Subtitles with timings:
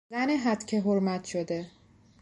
[0.11, 1.71] زن هتک حرمت شده